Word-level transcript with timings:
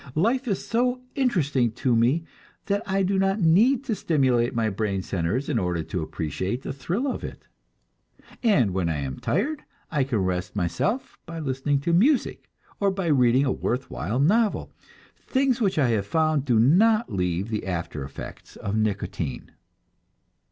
Life 0.15 0.47
is 0.47 0.65
so 0.65 1.01
interesting 1.13 1.73
to 1.73 1.95
me 1.95 2.23
that 2.65 2.81
I 2.87 3.03
do 3.03 3.19
not 3.19 3.39
need 3.39 3.83
to 3.83 3.93
stimulate 3.93 4.55
my 4.55 4.67
brain 4.67 5.03
centers 5.03 5.47
in 5.47 5.59
order 5.59 5.83
to 5.83 6.01
appreciate 6.01 6.63
the 6.63 6.73
thrill 6.73 7.05
of 7.05 7.23
it. 7.23 7.45
And 8.41 8.71
when 8.73 8.89
I 8.89 8.97
am 8.97 9.19
tired, 9.19 9.61
I 9.91 10.03
can 10.03 10.17
rest 10.23 10.55
myself 10.55 11.19
by 11.27 11.37
listening 11.37 11.81
to 11.81 11.93
music, 11.93 12.49
or 12.79 12.89
by 12.89 13.09
reading 13.09 13.45
a 13.45 13.51
worth 13.51 13.91
while 13.91 14.17
novel 14.19 14.73
things 15.19 15.61
which 15.61 15.77
I 15.77 15.89
have 15.89 16.07
found 16.07 16.45
do 16.45 16.57
not 16.57 17.13
leave 17.13 17.49
the 17.49 17.67
after 17.67 18.03
effects 18.03 18.55
of 18.55 18.75
nicotine. 18.75 19.51